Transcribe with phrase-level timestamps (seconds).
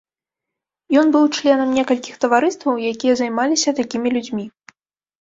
[1.01, 4.45] Ён быў членам некалькіх таварыстваў, якія займаліся такімі людзьмі.